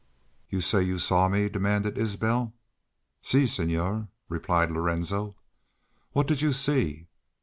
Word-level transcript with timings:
"'You 0.49 0.61
say 0.61 0.81
you 0.81 0.97
saw 0.97 1.29
me?' 1.29 1.47
demanded 1.47 1.95
Isbel. 1.95 2.55
"'Si, 3.21 3.45
senor,' 3.45 4.07
replied 4.29 4.71
Lorenzo. 4.71 5.35
"What 6.13 6.25
did 6.25 6.41
you 6.41 6.53
see?' 6.53 7.05